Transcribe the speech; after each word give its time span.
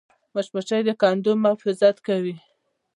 مچمچۍ 0.33 0.81
د 0.85 0.89
کندو 1.01 1.31
محافظت 1.43 1.95
کوي 2.07 2.35